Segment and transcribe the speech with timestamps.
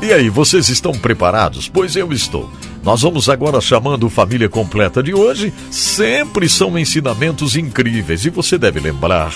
[0.00, 1.68] E aí, vocês estão preparados?
[1.68, 2.48] Pois eu estou.
[2.84, 5.52] Nós vamos agora chamando Família Completa de hoje.
[5.72, 9.32] Sempre são ensinamentos incríveis e você deve lembrar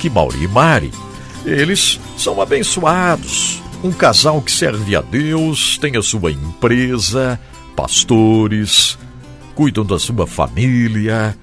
[0.00, 0.90] que Mauri e Mari,
[1.44, 3.62] eles são abençoados.
[3.84, 7.38] Um casal que serve a Deus, tem a sua empresa,
[7.76, 8.98] pastores,
[9.54, 11.36] cuidam da sua família.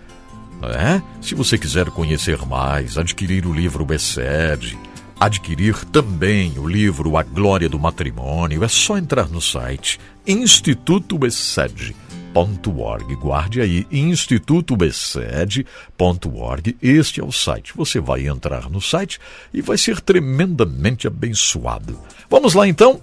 [0.64, 1.02] É?
[1.22, 4.76] Se você quiser conhecer mais, adquirir o livro Bessed,
[5.20, 13.16] adquirir também o livro A Glória do Matrimônio, é só entrar no site institutobesed.org.
[13.16, 16.78] Guarde aí, institutobesed.org.
[16.82, 17.74] Este é o site.
[17.76, 19.20] Você vai entrar no site
[19.54, 22.00] e vai ser tremendamente abençoado.
[22.30, 23.00] Vamos lá então?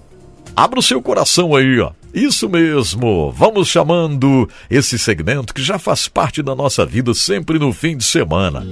[0.55, 1.93] Abra o seu coração aí, ó.
[2.13, 7.73] Isso mesmo, vamos chamando esse segmento que já faz parte da nossa vida sempre no
[7.73, 8.63] fim de semana.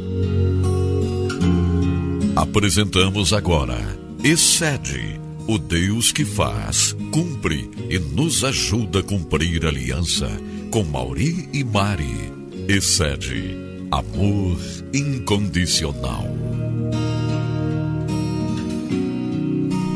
[2.40, 3.76] Apresentamos agora
[4.24, 10.26] Excede, o Deus que faz, cumpre e nos ajuda a cumprir aliança
[10.70, 12.32] com Mauri e Mari.
[12.66, 13.54] Excede,
[13.90, 14.58] amor
[14.94, 16.24] incondicional.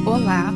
[0.05, 0.53] Olá.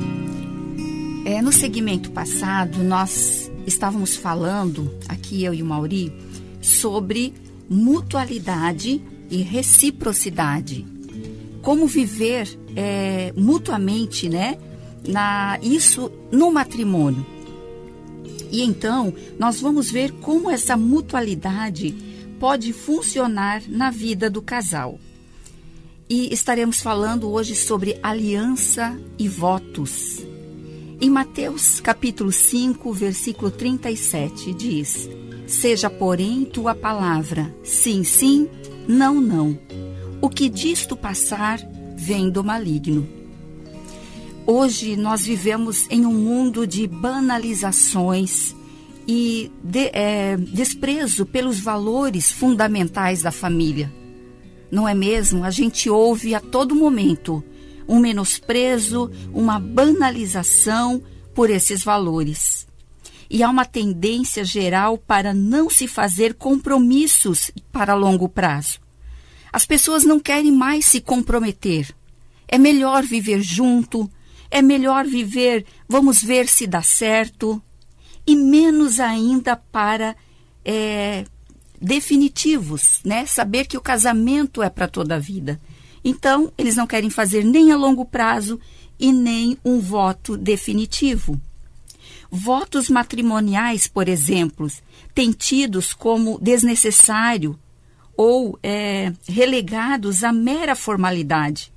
[1.24, 6.12] É, no segmento passado, nós estávamos falando, aqui eu e o Mauri,
[6.60, 7.32] sobre
[7.66, 10.97] mutualidade e reciprocidade
[11.62, 14.58] como viver é, mutuamente, né?
[15.06, 17.24] Na, isso no matrimônio.
[18.50, 21.94] E então nós vamos ver como essa mutualidade
[22.40, 24.98] pode funcionar na vida do casal.
[26.08, 30.22] E estaremos falando hoje sobre aliança e votos.
[31.00, 35.08] Em Mateus capítulo 5, versículo 37 diz:
[35.46, 38.48] Seja, porém, tua palavra sim, sim,
[38.88, 39.58] não, não
[40.20, 41.60] o que disto passar
[41.96, 43.08] vem do maligno.
[44.46, 48.54] Hoje nós vivemos em um mundo de banalizações
[49.06, 53.92] e de, é, desprezo pelos valores fundamentais da família.
[54.70, 55.44] Não é mesmo?
[55.44, 57.42] A gente ouve a todo momento
[57.86, 61.02] um menosprezo, uma banalização
[61.34, 62.66] por esses valores.
[63.30, 68.87] E há uma tendência geral para não se fazer compromissos para longo prazo.
[69.52, 71.94] As pessoas não querem mais se comprometer.
[72.46, 74.10] É melhor viver junto,
[74.50, 77.62] é melhor viver, vamos ver se dá certo,
[78.26, 80.16] e menos ainda para
[80.64, 81.24] é,
[81.80, 83.26] definitivos, né?
[83.26, 85.60] Saber que o casamento é para toda a vida.
[86.04, 88.60] Então, eles não querem fazer nem a longo prazo
[88.98, 91.40] e nem um voto definitivo.
[92.30, 94.70] Votos matrimoniais, por exemplo,
[95.14, 97.58] têm tidos como desnecessário
[98.18, 101.72] ou é, relegados à mera formalidade.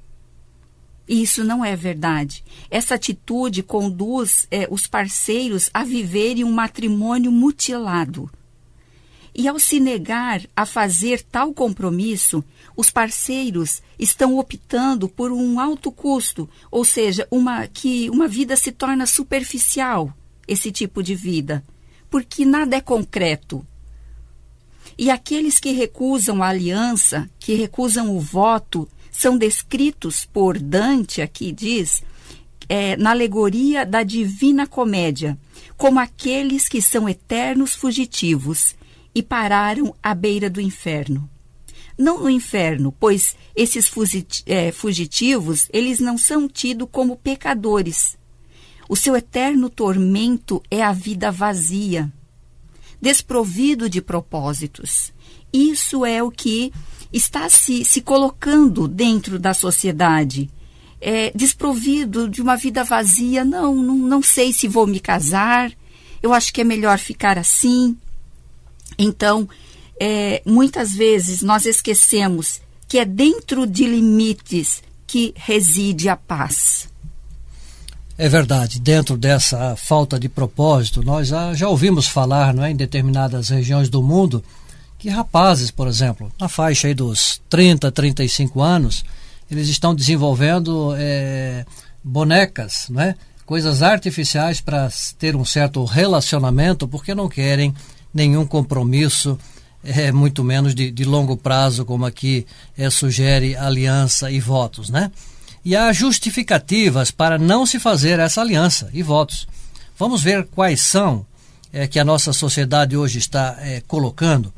[1.07, 2.43] E isso não é verdade.
[2.71, 8.27] Essa atitude conduz é, os parceiros a viverem um matrimônio mutilado.
[9.35, 12.43] E ao se negar a fazer tal compromisso,
[12.75, 18.71] os parceiros estão optando por um alto custo, ou seja, uma que uma vida se
[18.71, 20.11] torna superficial,
[20.47, 21.63] esse tipo de vida,
[22.09, 23.65] porque nada é concreto.
[24.97, 31.51] E aqueles que recusam a aliança, que recusam o voto, são descritos por Dante, aqui
[31.51, 32.03] diz,
[32.67, 35.37] é, na alegoria da Divina Comédia,
[35.77, 38.75] como aqueles que são eternos fugitivos
[39.13, 41.29] e pararam à beira do inferno.
[41.97, 43.91] Não no inferno, pois esses
[44.45, 48.17] é, fugitivos, eles não são tidos como pecadores.
[48.87, 52.11] O seu eterno tormento é a vida vazia,
[53.01, 55.11] desprovido de propósitos.
[55.51, 56.71] Isso é o que
[57.11, 60.49] está se, se colocando dentro da sociedade.
[61.01, 65.71] É, desprovido de uma vida vazia, não, não, não sei se vou me casar,
[66.21, 67.97] eu acho que é melhor ficar assim.
[68.97, 69.49] Então,
[69.99, 76.90] é, muitas vezes nós esquecemos que é dentro de limites que reside a paz.
[78.21, 82.75] É verdade, dentro dessa falta de propósito, nós já, já ouvimos falar não é, em
[82.75, 84.43] determinadas regiões do mundo
[84.99, 89.03] que rapazes, por exemplo, na faixa dos 30, 35 anos,
[89.49, 91.65] eles estão desenvolvendo é,
[92.03, 97.73] bonecas, é, coisas artificiais para ter um certo relacionamento, porque não querem
[98.13, 99.35] nenhum compromisso,
[99.83, 102.45] é, muito menos de, de longo prazo, como aqui
[102.77, 105.11] é, sugere aliança e votos, né?
[105.63, 109.47] E há justificativas para não se fazer essa aliança e votos.
[109.97, 111.25] Vamos ver quais são
[111.71, 114.53] é, que a nossa sociedade hoje está é, colocando.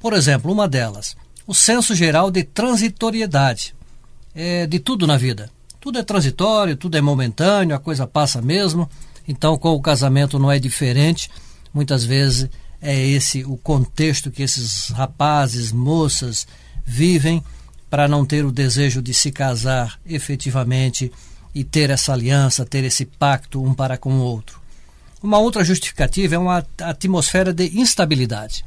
[0.00, 1.16] Por exemplo, uma delas,
[1.46, 3.74] o senso geral de transitoriedade
[4.34, 5.50] é, de tudo na vida.
[5.80, 8.88] Tudo é transitório, tudo é momentâneo, a coisa passa mesmo.
[9.26, 11.30] Então, com o casamento não é diferente.
[11.72, 12.48] Muitas vezes
[12.80, 16.46] é esse o contexto que esses rapazes, moças
[16.84, 17.42] vivem
[17.90, 21.10] para não ter o desejo de se casar efetivamente
[21.54, 24.60] e ter essa aliança, ter esse pacto um para com o outro.
[25.22, 28.64] Uma outra justificativa é uma atmosfera de instabilidade.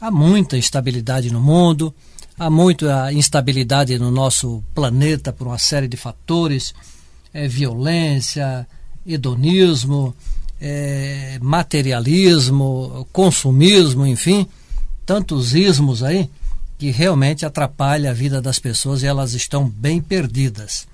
[0.00, 1.94] Há muita instabilidade no mundo,
[2.38, 6.74] há muita instabilidade no nosso planeta por uma série de fatores,
[7.32, 8.66] é, violência,
[9.06, 10.14] hedonismo,
[10.60, 14.46] é, materialismo, consumismo, enfim,
[15.06, 16.28] tantos ismos aí
[16.78, 20.86] que realmente atrapalha a vida das pessoas e elas estão bem perdidas.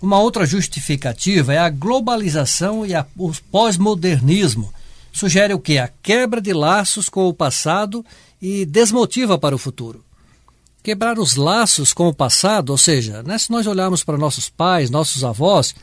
[0.00, 4.72] Uma outra justificativa é a globalização e a, o pós-modernismo.
[5.12, 5.76] Sugere o que?
[5.76, 8.04] A quebra de laços com o passado
[8.40, 10.02] e desmotiva para o futuro.
[10.82, 14.88] Quebrar os laços com o passado, ou seja, né, se nós olharmos para nossos pais,
[14.88, 15.74] nossos avós,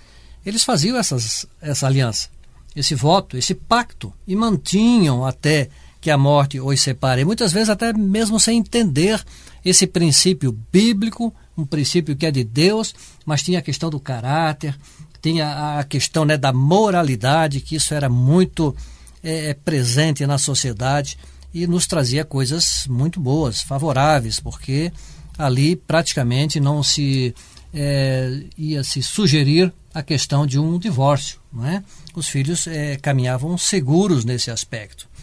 [0.45, 2.29] eles faziam essas, essa aliança,
[2.75, 5.69] esse voto, esse pacto e mantinham até
[6.05, 7.25] que a morte os separe.
[7.25, 9.19] Muitas vezes até mesmo sem entender
[9.65, 12.93] esse princípio bíblico, um princípio que é de Deus,
[13.25, 14.77] mas tinha a questão do caráter,
[15.19, 18.75] tinha a questão né, da moralidade, que isso era muito
[19.23, 21.17] é, presente na sociedade
[21.51, 24.93] e nos trazia coisas muito boas, favoráveis, porque
[25.39, 27.33] ali praticamente não se
[27.73, 31.39] é, ia se sugerir a questão de um divórcio.
[31.51, 31.83] Não é?
[32.13, 35.14] Os filhos é, caminhavam seguros nesse aspecto.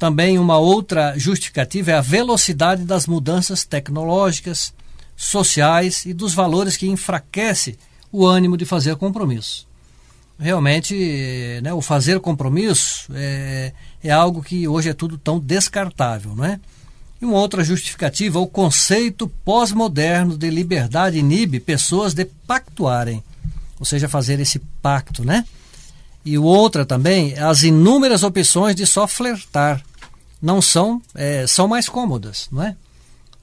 [0.00, 4.72] Também uma outra justificativa é a velocidade das mudanças tecnológicas,
[5.14, 7.78] sociais e dos valores que enfraquece
[8.10, 9.68] o ânimo de fazer compromisso.
[10.38, 16.46] Realmente, né, o fazer compromisso é, é algo que hoje é tudo tão descartável, não
[16.46, 16.58] é?
[17.20, 23.22] E uma outra justificativa, o conceito pós-moderno de liberdade inibe pessoas de pactuarem,
[23.78, 25.44] ou seja, fazer esse pacto, né?
[26.24, 29.82] E outra também, as inúmeras opções de só flertar,
[30.40, 32.76] não são, é, são mais cômodas, não é?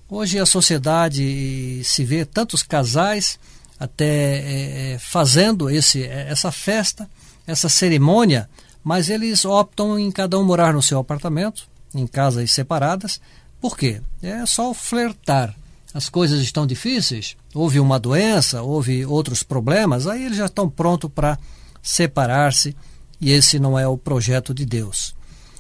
[0.09, 3.38] Hoje a sociedade se vê tantos casais
[3.79, 7.09] até é, é, fazendo esse, é, essa festa,
[7.45, 8.49] essa cerimônia,
[8.83, 13.19] mas eles optam em cada um morar no seu apartamento, em casas separadas.
[13.59, 14.01] Por quê?
[14.21, 15.53] É só flertar.
[15.94, 21.09] As coisas estão difíceis, houve uma doença, houve outros problemas, aí eles já estão prontos
[21.13, 21.38] para
[21.81, 22.75] separar-se
[23.19, 25.16] e esse não é o projeto de Deus.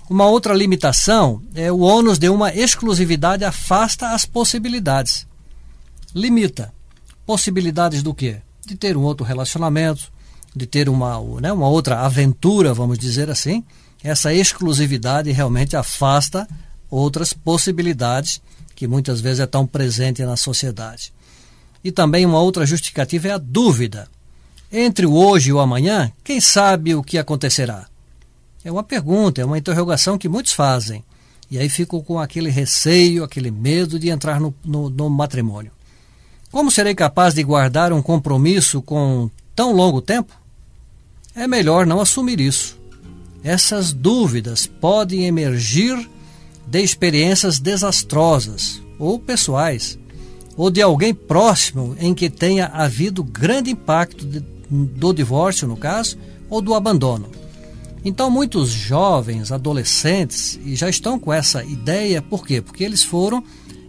[0.09, 5.27] Uma outra limitação é o ônus de uma exclusividade afasta as possibilidades.
[6.15, 6.73] Limita.
[7.25, 8.37] Possibilidades do quê?
[8.65, 10.09] De ter um outro relacionamento,
[10.55, 13.63] de ter uma, né, uma outra aventura, vamos dizer assim.
[14.01, 16.47] Essa exclusividade realmente afasta
[16.89, 18.41] outras possibilidades
[18.75, 21.11] que muitas vezes é tão presente na sociedade.
[21.83, 24.07] E também uma outra justificativa é a dúvida.
[24.71, 27.87] Entre o hoje e o amanhã, quem sabe o que acontecerá?
[28.67, 31.01] É uma pergunta, é uma interrogação que muitos fazem.
[31.49, 35.71] E aí ficam com aquele receio, aquele medo de entrar no, no, no matrimônio.
[36.51, 40.33] Como serei capaz de guardar um compromisso com tão longo tempo?
[41.33, 42.77] É melhor não assumir isso.
[43.41, 45.97] Essas dúvidas podem emergir
[46.67, 49.97] de experiências desastrosas ou pessoais,
[50.57, 56.17] ou de alguém próximo em que tenha havido grande impacto de, do divórcio, no caso,
[56.49, 57.37] ou do abandono.
[58.05, 62.61] Então, muitos jovens, adolescentes, já estão com essa ideia, por quê?
[62.61, 63.43] Porque eles foram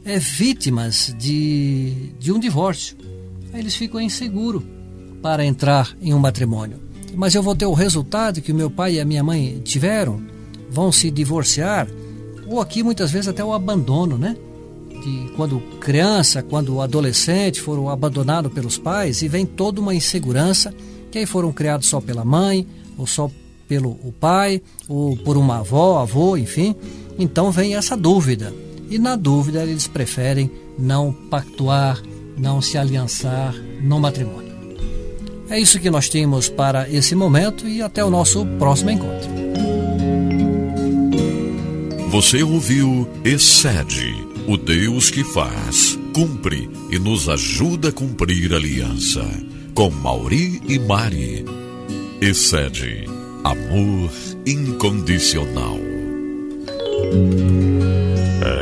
[0.05, 2.97] é, vítimas de, de um divórcio.
[3.53, 4.63] Aí eles ficam inseguros
[5.23, 6.81] para entrar em um matrimônio.
[7.15, 10.23] Mas eu vou ter o resultado que o meu pai e a minha mãe tiveram,
[10.71, 11.89] vão se divorciar,
[12.47, 14.37] ou aqui muitas vezes até o abandono, né?
[15.03, 20.75] De quando criança, quando adolescente foram abandonados pelos pais e vem toda uma insegurança,
[21.11, 23.31] que aí foram criados só pela mãe, ou só
[23.69, 26.75] pelo o pai, ou por uma avó, avô, enfim.
[27.19, 28.53] Então vem essa dúvida.
[28.91, 32.03] E na dúvida eles preferem não pactuar,
[32.37, 34.49] não se aliançar no matrimônio.
[35.51, 39.29] É isso que nós temos para esse momento e até o nosso próximo encontro.
[42.11, 44.15] Você ouviu Excede,
[44.47, 49.25] o Deus que faz, cumpre e nos ajuda a cumprir a aliança.
[49.75, 51.45] Com Mauri e Mari.
[52.21, 54.11] Excede Amor
[54.45, 55.79] incondicional.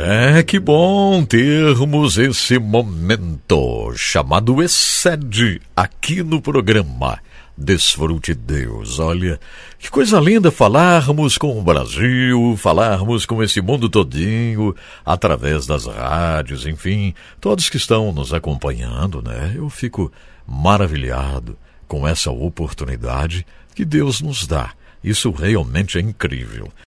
[0.05, 7.19] É que bom termos esse momento chamado Excede aqui no programa.
[7.57, 8.99] Desfrute Deus.
[8.99, 9.39] Olha,
[9.79, 16.67] que coisa linda falarmos com o Brasil, falarmos com esse mundo todinho, através das rádios,
[16.67, 19.53] enfim, todos que estão nos acompanhando, né?
[19.55, 20.11] Eu fico
[20.45, 21.57] maravilhado
[21.87, 23.45] com essa oportunidade
[23.77, 26.73] que Deus nos dá Isso realmente é incrível.